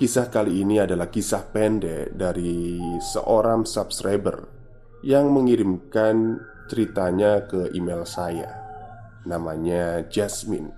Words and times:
Kisah 0.00 0.32
kali 0.32 0.64
ini 0.64 0.80
adalah 0.80 1.12
kisah 1.12 1.52
pendek 1.52 2.16
dari 2.16 2.80
seorang 3.04 3.68
subscriber 3.68 4.48
yang 5.04 5.28
mengirimkan 5.28 6.40
ceritanya 6.72 7.44
ke 7.44 7.68
email 7.76 8.08
saya. 8.08 8.48
Namanya 9.28 10.08
Jasmine. 10.08 10.72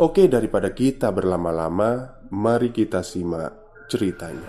Oke, 0.00 0.24
daripada 0.24 0.72
kita 0.72 1.12
berlama-lama, 1.12 2.16
mari 2.32 2.72
kita 2.72 3.04
simak 3.04 3.52
ceritanya. 3.92 4.48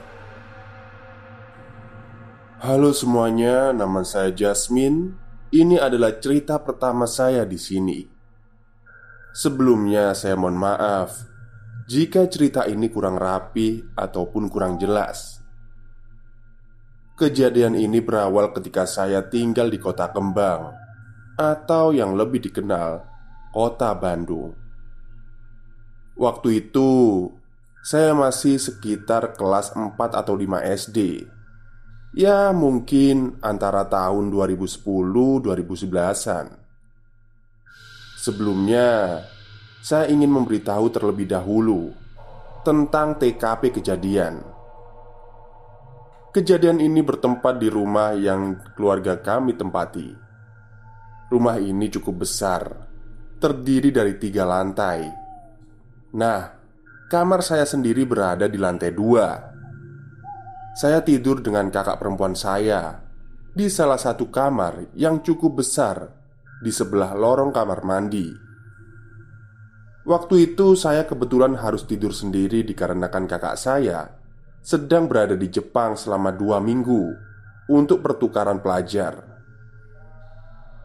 Halo 2.63 2.95
semuanya, 2.95 3.75
nama 3.75 4.07
saya 4.07 4.31
Jasmine. 4.31 5.19
Ini 5.51 5.83
adalah 5.83 6.15
cerita 6.15 6.63
pertama 6.63 7.03
saya 7.11 7.43
di 7.43 7.59
sini. 7.59 8.07
Sebelumnya, 9.35 10.15
saya 10.15 10.39
mohon 10.39 10.55
maaf 10.55 11.32
jika 11.83 12.31
cerita 12.31 12.63
ini 12.63 12.87
kurang 12.87 13.19
rapi 13.19 13.83
ataupun 13.95 14.47
kurang 14.47 14.79
jelas. 14.79 15.43
Kejadian 17.19 17.75
ini 17.75 18.01
berawal 18.01 18.55
ketika 18.55 18.87
saya 18.87 19.27
tinggal 19.27 19.69
di 19.69 19.77
kota 19.77 20.09
Kembang, 20.09 20.73
atau 21.37 21.93
yang 21.93 22.17
lebih 22.17 22.49
dikenal, 22.49 23.05
kota 23.53 23.93
Bandung. 23.93 24.57
Waktu 26.13 26.61
itu, 26.65 27.25
saya 27.83 28.13
masih 28.13 28.61
sekitar 28.61 29.33
kelas 29.35 29.73
4 29.75 29.97
atau 30.13 30.37
5 30.37 30.61
SD. 30.61 31.25
Ya, 32.13 32.53
mungkin 32.53 33.41
antara 33.41 33.89
tahun 33.89 34.29
2010-2011-an. 34.29 36.53
Sebelumnya, 38.21 39.25
saya 39.83 40.07
ingin 40.07 40.31
memberitahu 40.31 40.95
terlebih 40.95 41.27
dahulu 41.27 41.91
tentang 42.63 43.19
TKP 43.19 43.75
kejadian. 43.75 44.39
Kejadian 46.31 46.79
ini 46.79 47.03
bertempat 47.03 47.59
di 47.59 47.67
rumah 47.67 48.15
yang 48.15 48.63
keluarga 48.79 49.19
kami 49.19 49.59
tempati. 49.59 50.07
Rumah 51.27 51.59
ini 51.59 51.91
cukup 51.91 52.23
besar, 52.23 52.63
terdiri 53.43 53.91
dari 53.91 54.15
tiga 54.15 54.47
lantai. 54.47 55.03
Nah, 56.15 56.41
kamar 57.11 57.43
saya 57.43 57.67
sendiri 57.67 58.07
berada 58.07 58.47
di 58.47 58.55
lantai 58.55 58.95
dua. 58.95 59.35
Saya 60.79 61.03
tidur 61.03 61.43
dengan 61.43 61.67
kakak 61.67 61.99
perempuan 61.99 62.39
saya 62.39 63.03
di 63.51 63.67
salah 63.67 63.99
satu 63.99 64.31
kamar 64.31 64.95
yang 64.95 65.19
cukup 65.19 65.59
besar 65.59 66.07
di 66.63 66.71
sebelah 66.71 67.11
lorong 67.13 67.51
kamar 67.51 67.83
mandi. 67.83 68.42
Waktu 70.03 70.51
itu 70.51 70.75
saya 70.75 71.07
kebetulan 71.07 71.55
harus 71.55 71.87
tidur 71.87 72.11
sendiri 72.11 72.59
dikarenakan 72.67 73.23
kakak 73.23 73.55
saya 73.55 74.19
sedang 74.59 75.07
berada 75.07 75.39
di 75.39 75.47
Jepang 75.47 75.95
selama 75.95 76.35
dua 76.35 76.59
minggu 76.59 77.15
untuk 77.71 78.03
pertukaran 78.03 78.59
pelajar. 78.59 79.23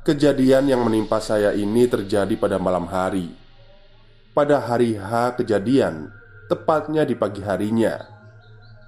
Kejadian 0.07 0.71
yang 0.71 0.87
menimpa 0.87 1.19
saya 1.19 1.51
ini 1.51 1.91
terjadi 1.91 2.31
pada 2.39 2.63
malam 2.63 2.87
hari. 2.87 3.35
Pada 4.39 4.63
hari 4.63 4.95
H 4.95 5.35
kejadian, 5.35 6.15
tepatnya 6.47 7.03
di 7.03 7.19
pagi 7.19 7.43
harinya, 7.43 7.99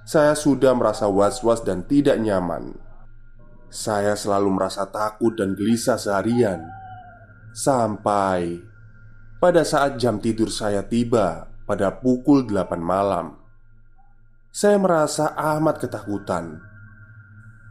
saya 0.07 0.31
sudah 0.31 0.71
merasa 0.71 1.11
was-was 1.11 1.59
dan 1.59 1.83
tidak 1.83 2.15
nyaman. 2.23 2.71
Saya 3.67 4.15
selalu 4.15 4.55
merasa 4.55 4.87
takut 4.87 5.35
dan 5.35 5.59
gelisah 5.59 5.99
seharian 5.99 6.63
sampai 7.51 8.70
pada 9.41 9.65
saat 9.65 9.97
jam 9.97 10.21
tidur 10.21 10.53
saya 10.53 10.85
tiba 10.85 11.49
pada 11.65 11.89
pukul 11.89 12.45
8 12.45 12.77
malam 12.77 13.41
Saya 14.53 14.77
merasa 14.77 15.33
amat 15.33 15.81
ketakutan. 15.81 16.61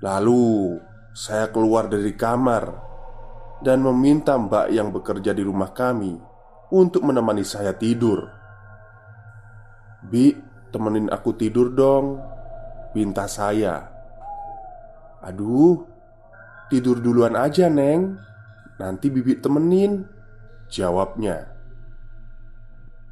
Lalu 0.03 0.81
saya 1.15 1.55
keluar 1.55 1.87
dari 1.87 2.19
kamar 2.19 2.75
Dan 3.63 3.87
meminta 3.87 4.35
mbak 4.35 4.67
yang 4.75 4.91
bekerja 4.91 5.31
di 5.31 5.47
rumah 5.47 5.71
kami 5.71 6.19
Untuk 6.75 7.07
menemani 7.07 7.47
saya 7.47 7.71
tidur. 7.79 8.27
Bi, 10.11 10.35
temenin 10.75 11.07
aku 11.07 11.39
tidur 11.39 11.71
dong 11.71 12.19
Pinta 12.91 13.31
saya. 13.31 13.87
Aduh, 15.23 15.87
tidur 16.67 16.99
duluan 16.99 17.39
aja 17.39 17.71
neng. 17.71 18.19
Nanti 18.83 19.07
bibit 19.07 19.45
temenin 19.45 20.03
Jawabnya 20.67 21.60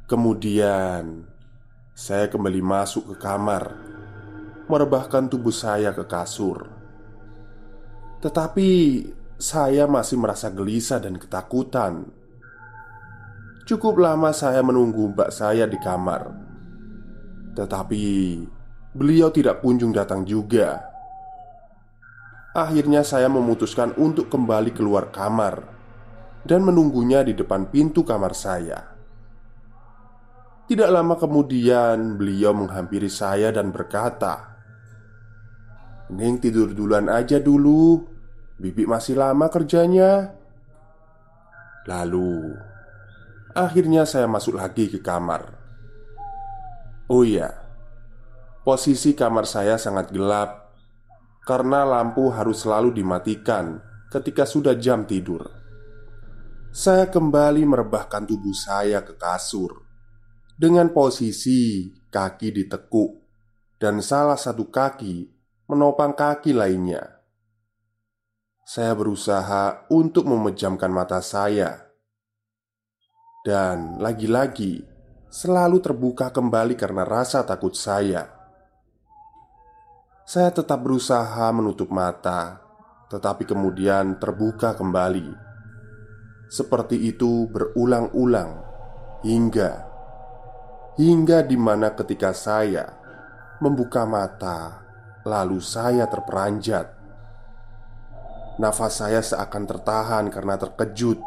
Kemudian 0.09 1.29
saya 1.93 2.25
kembali 2.33 2.65
masuk 2.65 3.13
ke 3.13 3.15
kamar, 3.21 3.77
merebahkan 4.65 5.29
tubuh 5.29 5.53
saya 5.53 5.93
ke 5.93 6.01
kasur. 6.09 6.65
Tetapi 8.17 8.69
saya 9.37 9.85
masih 9.85 10.17
merasa 10.17 10.49
gelisah 10.49 10.97
dan 10.97 11.21
ketakutan. 11.21 12.09
Cukup 13.69 14.01
lama 14.01 14.33
saya 14.33 14.65
menunggu 14.65 15.13
mbak 15.13 15.29
saya 15.29 15.69
di 15.69 15.77
kamar, 15.77 16.33
tetapi 17.53 18.01
beliau 18.97 19.29
tidak 19.29 19.61
kunjung 19.61 19.93
datang 19.93 20.25
juga. 20.25 20.89
Akhirnya, 22.57 23.05
saya 23.05 23.29
memutuskan 23.29 23.93
untuk 23.93 24.33
kembali 24.33 24.73
keluar 24.73 25.13
kamar 25.13 25.69
dan 26.49 26.65
menunggunya 26.65 27.21
di 27.21 27.37
depan 27.37 27.69
pintu 27.69 28.01
kamar 28.01 28.33
saya. 28.33 28.88
Tidak 30.69 30.85
lama 30.85 31.17
kemudian 31.17 32.13
beliau 32.13 32.53
menghampiri 32.53 33.09
saya 33.09 33.49
dan 33.49 33.73
berkata 33.73 34.53
Neng 36.13 36.37
tidur 36.37 36.77
duluan 36.77 37.09
aja 37.09 37.41
dulu 37.41 38.05
Bibi 38.53 38.85
masih 38.85 39.17
lama 39.17 39.49
kerjanya. 39.49 40.29
Lalu 41.89 42.53
Akhirnya 43.57 44.05
saya 44.05 44.29
masuk 44.29 44.61
lagi 44.61 44.93
ke 44.93 45.01
kamar. 45.01 45.57
Oh 47.09 47.25
iya 47.25 47.49
Posisi 48.61 49.17
kamar 49.17 49.49
saya 49.49 49.81
sangat 49.81 50.13
gelap 50.13 50.69
Karena 51.49 51.81
lampu 51.81 52.29
harus 52.29 52.61
selalu 52.61 52.93
dimatikan 52.93 53.81
ketika 54.13 54.45
sudah 54.45 54.77
jam 54.77 55.09
tidur. 55.09 55.49
Saya 56.69 57.09
kembali 57.09 57.65
merebahkan 57.65 58.29
tubuh 58.29 58.53
saya 58.53 59.01
ke 59.01 59.17
kasur 59.17 59.88
dengan 60.59 60.91
posisi 60.91 61.87
kaki 62.11 62.51
ditekuk 62.51 63.11
dan 63.79 64.03
salah 64.03 64.35
satu 64.35 64.67
kaki 64.67 65.31
menopang 65.71 66.11
kaki 66.11 66.51
lainnya. 66.51 67.23
Saya 68.67 68.91
berusaha 68.93 69.87
untuk 69.87 70.27
memejamkan 70.27 70.91
mata 70.91 71.23
saya, 71.23 71.89
dan 73.47 73.97
lagi-lagi 73.97 74.83
selalu 75.31 75.79
terbuka 75.79 76.29
kembali 76.29 76.75
karena 76.75 77.07
rasa 77.07 77.41
takut 77.47 77.73
saya. 77.73 78.29
Saya 80.27 80.53
tetap 80.53 80.85
berusaha 80.85 81.49
menutup 81.49 81.89
mata, 81.89 82.61
tetapi 83.09 83.49
kemudian 83.49 84.21
terbuka 84.21 84.77
kembali. 84.77 85.33
Seperti 86.51 87.09
itu 87.09 87.49
berulang-ulang 87.49 88.61
hingga 89.25 89.88
hingga 90.99 91.47
di 91.47 91.55
mana 91.55 91.95
ketika 91.95 92.35
saya 92.35 92.91
membuka 93.63 94.03
mata, 94.03 94.83
lalu 95.23 95.63
saya 95.63 96.03
terperanjat. 96.11 96.91
Nafas 98.59 98.99
saya 98.99 99.23
seakan 99.23 99.63
tertahan 99.63 100.27
karena 100.27 100.59
terkejut. 100.59 101.23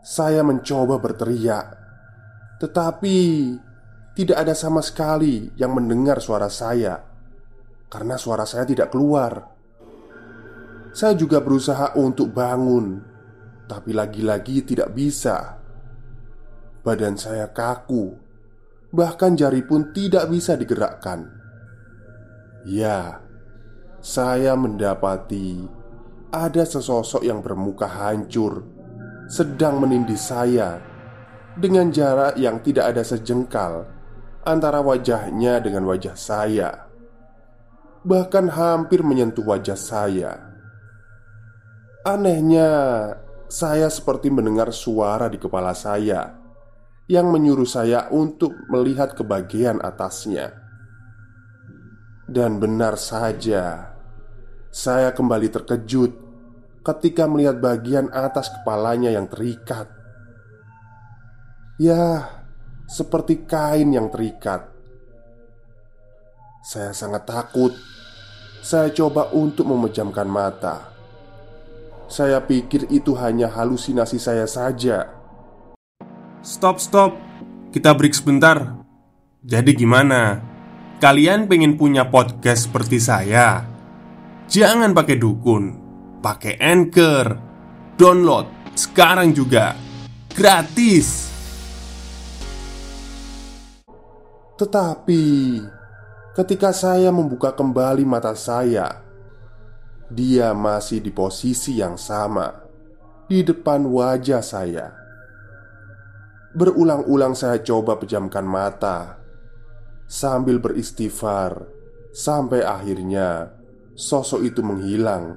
Saya 0.00 0.40
mencoba 0.40 0.96
berteriak, 0.96 1.76
tetapi 2.56 3.18
tidak 4.16 4.38
ada 4.40 4.56
sama 4.56 4.80
sekali 4.80 5.52
yang 5.60 5.76
mendengar 5.76 6.24
suara 6.24 6.48
saya 6.48 7.04
karena 7.92 8.16
suara 8.16 8.48
saya 8.48 8.64
tidak 8.64 8.88
keluar. 8.88 9.52
Saya 10.96 11.12
juga 11.12 11.44
berusaha 11.44 11.92
untuk 12.00 12.32
bangun, 12.32 13.04
tapi 13.68 13.92
lagi-lagi 13.92 14.64
tidak 14.64 14.96
bisa. 14.96 15.60
Badan 16.80 17.20
saya 17.20 17.52
kaku, 17.52 18.25
bahkan 18.96 19.36
jari 19.36 19.60
pun 19.60 19.92
tidak 19.92 20.32
bisa 20.32 20.56
digerakkan. 20.56 21.28
Ya, 22.64 23.20
saya 24.00 24.56
mendapati 24.56 25.68
ada 26.32 26.64
sesosok 26.64 27.20
yang 27.20 27.44
bermuka 27.44 27.84
hancur 27.84 28.64
sedang 29.28 29.84
menindih 29.84 30.18
saya 30.18 30.80
dengan 31.60 31.92
jarak 31.92 32.40
yang 32.40 32.64
tidak 32.64 32.96
ada 32.96 33.04
sejengkal 33.04 33.84
antara 34.48 34.80
wajahnya 34.80 35.60
dengan 35.60 35.84
wajah 35.84 36.16
saya 36.16 36.86
bahkan 38.06 38.46
hampir 38.46 39.02
menyentuh 39.02 39.42
wajah 39.42 39.74
saya. 39.74 40.38
Anehnya, 42.06 42.70
saya 43.50 43.90
seperti 43.90 44.30
mendengar 44.30 44.70
suara 44.70 45.26
di 45.26 45.42
kepala 45.42 45.74
saya 45.74 46.45
yang 47.06 47.30
menyuruh 47.30 47.66
saya 47.66 48.10
untuk 48.10 48.54
melihat 48.70 49.14
ke 49.14 49.22
bagian 49.22 49.78
atasnya. 49.82 50.54
Dan 52.26 52.58
benar 52.58 52.98
saja, 52.98 53.94
saya 54.74 55.14
kembali 55.14 55.48
terkejut 55.50 56.12
ketika 56.82 57.30
melihat 57.30 57.62
bagian 57.62 58.10
atas 58.10 58.50
kepalanya 58.50 59.14
yang 59.14 59.30
terikat. 59.30 59.86
Ya, 61.78 62.26
seperti 62.90 63.46
kain 63.46 63.94
yang 63.94 64.10
terikat. 64.10 64.74
Saya 66.66 66.90
sangat 66.90 67.30
takut 67.30 67.74
saya 68.66 68.90
coba 68.90 69.30
untuk 69.30 69.70
memejamkan 69.70 70.26
mata. 70.26 70.90
Saya 72.10 72.42
pikir 72.42 72.90
itu 72.90 73.14
hanya 73.14 73.46
halusinasi 73.46 74.18
saya 74.18 74.42
saja. 74.50 75.15
Stop, 76.46 76.78
stop. 76.78 77.18
Kita 77.74 77.90
break 77.90 78.14
sebentar. 78.14 78.78
Jadi 79.42 79.74
gimana? 79.74 80.38
Kalian 81.02 81.50
pengen 81.50 81.74
punya 81.74 82.06
podcast 82.06 82.70
seperti 82.70 83.02
saya? 83.02 83.66
Jangan 84.46 84.94
pakai 84.94 85.18
dukun, 85.18 85.74
pakai 86.22 86.54
Anchor. 86.62 87.34
Download 87.98 88.46
sekarang 88.78 89.34
juga. 89.34 89.74
Gratis. 90.30 91.34
Tetapi 94.54 95.24
Ketika 96.36 96.68
saya 96.68 97.08
membuka 97.08 97.48
kembali 97.48 98.04
mata 98.04 98.36
saya, 98.36 99.00
dia 100.12 100.52
masih 100.52 101.00
di 101.00 101.08
posisi 101.08 101.80
yang 101.80 101.96
sama 101.96 102.52
di 103.24 103.40
depan 103.40 103.88
wajah 103.88 104.44
saya. 104.44 105.05
Berulang-ulang 106.56 107.36
saya 107.36 107.60
coba 107.60 108.00
pejamkan 108.00 108.48
mata 108.48 109.20
sambil 110.08 110.56
beristighfar 110.56 111.68
sampai 112.16 112.64
akhirnya 112.64 113.52
sosok 113.92 114.40
itu 114.40 114.64
menghilang. 114.64 115.36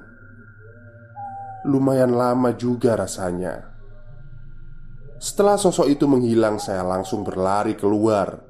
Lumayan 1.68 2.16
lama 2.16 2.56
juga 2.56 2.96
rasanya. 2.96 3.68
Setelah 5.20 5.60
sosok 5.60 5.92
itu 5.92 6.08
menghilang, 6.08 6.56
saya 6.56 6.80
langsung 6.80 7.20
berlari 7.20 7.76
keluar 7.76 8.40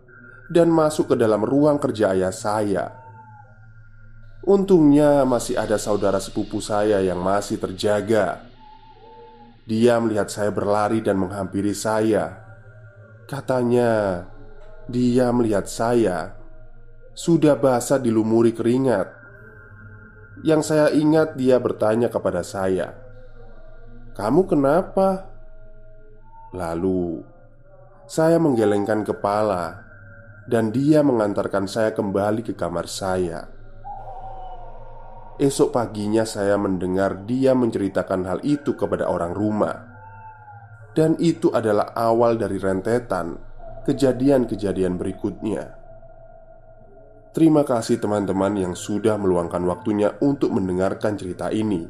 dan 0.46 0.70
masuk 0.70 1.10
ke 1.10 1.16
dalam 1.18 1.42
ruang 1.42 1.82
kerja 1.82 2.14
ayah 2.14 2.30
saya. 2.30 2.94
Untungnya 4.46 5.26
masih 5.26 5.58
ada 5.58 5.74
saudara 5.74 6.22
sepupu 6.22 6.62
saya 6.62 7.02
yang 7.02 7.18
masih 7.18 7.58
terjaga. 7.58 8.46
Dia 9.66 9.98
melihat 9.98 10.30
saya 10.30 10.54
berlari 10.54 11.02
dan 11.02 11.18
menghampiri 11.18 11.74
saya. 11.74 12.49
Katanya, 13.30 14.26
dia 14.90 15.30
melihat 15.30 15.70
saya 15.70 16.34
sudah 17.14 17.54
basah 17.54 18.02
dilumuri 18.02 18.50
keringat. 18.50 19.06
Yang 20.42 20.74
saya 20.74 20.90
ingat, 20.90 21.38
dia 21.38 21.62
bertanya 21.62 22.10
kepada 22.10 22.42
saya, 22.42 22.90
"Kamu 24.18 24.50
kenapa?" 24.50 25.30
Lalu 26.50 27.22
saya 28.10 28.42
menggelengkan 28.42 29.06
kepala 29.06 29.86
dan 30.50 30.74
dia 30.74 31.06
mengantarkan 31.06 31.70
saya 31.70 31.94
kembali 31.94 32.42
ke 32.42 32.58
kamar 32.58 32.90
saya. 32.90 33.46
Esok 35.38 35.70
paginya, 35.70 36.26
saya 36.26 36.58
mendengar 36.58 37.22
dia 37.30 37.54
menceritakan 37.54 38.26
hal 38.26 38.38
itu 38.42 38.74
kepada 38.74 39.06
orang 39.06 39.30
rumah, 39.30 39.89
dan 40.94 41.14
itu 41.22 41.54
adalah 41.54 41.94
awal 41.94 42.34
dari 42.34 42.58
rentetan 42.58 43.38
kejadian-kejadian 43.86 44.98
berikutnya. 44.98 45.80
Terima 47.30 47.62
kasih 47.62 48.02
teman-teman 48.02 48.58
yang 48.58 48.74
sudah 48.74 49.14
meluangkan 49.14 49.62
waktunya 49.62 50.18
untuk 50.18 50.50
mendengarkan 50.50 51.14
cerita 51.14 51.54
ini. 51.54 51.86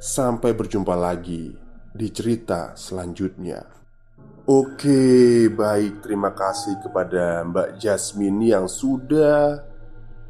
Sampai 0.00 0.56
berjumpa 0.56 0.96
lagi 0.96 1.52
di 1.92 2.08
cerita 2.08 2.72
selanjutnya. 2.72 3.60
Oke, 4.44 5.48
baik. 5.48 6.04
Terima 6.04 6.32
kasih 6.32 6.80
kepada 6.80 7.44
Mbak 7.48 7.80
Jasmine 7.80 8.52
yang 8.52 8.68
sudah 8.68 9.60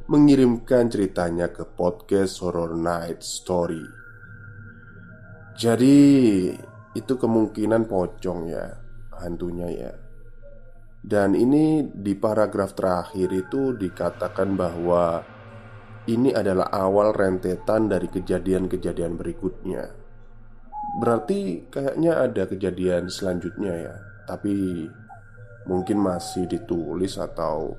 mengirimkan 0.06 0.86
ceritanya 0.86 1.50
ke 1.50 1.66
podcast 1.66 2.38
Horror 2.42 2.78
Night 2.78 3.22
Story. 3.26 3.82
Jadi, 5.54 6.50
itu 6.94 7.18
kemungkinan 7.18 7.90
pocong 7.90 8.50
ya, 8.50 8.66
hantunya 9.20 9.68
ya. 9.70 9.92
Dan 11.04 11.36
ini 11.36 11.84
di 11.84 12.16
paragraf 12.16 12.72
terakhir 12.72 13.28
itu 13.28 13.76
dikatakan 13.76 14.56
bahwa 14.56 15.20
ini 16.08 16.32
adalah 16.32 16.72
awal 16.72 17.12
rentetan 17.12 17.92
dari 17.92 18.08
kejadian-kejadian 18.08 19.20
berikutnya. 19.20 20.04
Berarti 20.94 21.66
kayaknya 21.74 22.22
ada 22.22 22.46
kejadian 22.46 23.10
selanjutnya 23.10 23.72
ya 23.74 23.94
Tapi 24.30 24.86
mungkin 25.66 25.98
masih 25.98 26.46
ditulis 26.46 27.18
atau 27.18 27.74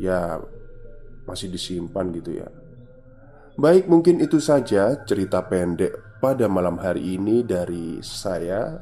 Ya 0.00 0.42
masih 1.22 1.46
disimpan 1.52 2.10
gitu 2.10 2.42
ya 2.42 2.48
Baik 3.54 3.86
mungkin 3.86 4.18
itu 4.18 4.42
saja 4.42 4.96
cerita 5.06 5.44
pendek 5.46 5.94
pada 6.22 6.46
malam 6.46 6.78
hari 6.78 7.18
ini 7.18 7.42
dari 7.42 7.98
saya. 7.98 8.78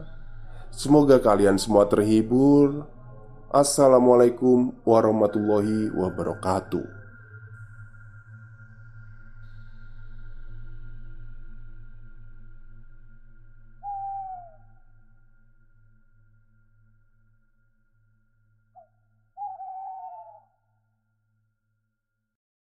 Semoga 0.68 1.16
kalian 1.16 1.56
semua 1.56 1.88
terhibur. 1.88 2.84
Assalamualaikum 3.48 4.76
warahmatullahi 4.84 5.88
wabarakatuh 5.96 6.99